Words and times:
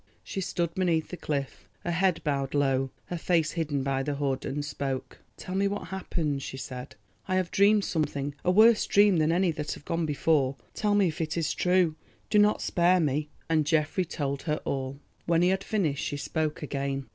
She 0.23 0.41
stood 0.41 0.73
beneath 0.73 1.09
the 1.09 1.15
cliff, 1.15 1.69
her 1.83 1.91
head 1.91 2.23
bowed 2.23 2.55
low, 2.55 2.89
her 3.09 3.19
face 3.19 3.51
hidden 3.51 3.83
by 3.83 4.01
the 4.01 4.15
hood, 4.15 4.45
and 4.45 4.65
spoke. 4.65 5.19
"Tell 5.37 5.53
me 5.53 5.67
what 5.67 5.89
has 5.89 5.89
happened," 5.89 6.41
she 6.41 6.57
said; 6.57 6.95
"I 7.27 7.35
have 7.35 7.51
dreamed 7.51 7.85
something, 7.85 8.33
a 8.43 8.49
worse 8.49 8.87
dream 8.87 9.17
than 9.17 9.31
any 9.31 9.51
that 9.51 9.73
have 9.73 9.85
gone 9.85 10.07
before—tell 10.07 10.95
me 10.95 11.07
if 11.07 11.21
it 11.21 11.37
is 11.37 11.53
true. 11.53 11.93
Do 12.31 12.39
not 12.39 12.63
spare 12.63 12.99
me." 12.99 13.29
And 13.47 13.63
Geoffrey 13.63 14.05
told 14.05 14.41
her 14.49 14.59
all. 14.65 14.99
When 15.27 15.43
he 15.43 15.49
had 15.49 15.63
finished 15.63 16.03
she 16.03 16.17
spoke 16.17 16.63
again. 16.63 17.05